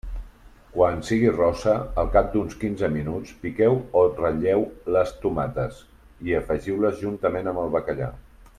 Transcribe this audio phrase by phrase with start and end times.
[0.75, 4.65] Quan sigui rossa, al cap d'uns quinze minuts, piqueu o ratlleu
[4.97, 5.85] les tomates
[6.31, 8.11] i afegiu-les juntament amb el bacallà.